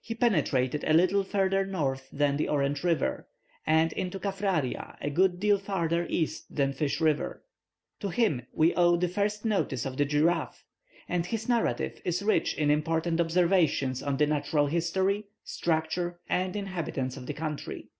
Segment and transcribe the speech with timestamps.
[0.00, 3.28] He penetrated a little further north than the Orange River,
[3.66, 7.44] and into Kaffraria a good deal further east than Fish River.
[8.00, 10.64] To him we owe the first notice of the giraffe;
[11.06, 17.18] and his narrative is rich in important observations on the natural history, structure, and inhabitants
[17.18, 17.90] of the country.